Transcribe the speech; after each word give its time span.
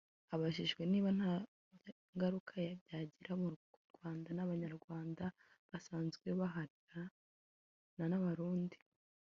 Abajijwe 0.33 0.81
niba 0.91 1.09
nta 1.17 1.33
ngaruka 2.15 2.53
byagira 2.83 3.31
ku 3.41 3.49
Rwanda 3.95 4.29
n’Abanyarwanda 4.33 5.23
basanzwe 5.69 6.27
bahahirana 6.39 8.05
n’Abarundi 8.09 8.77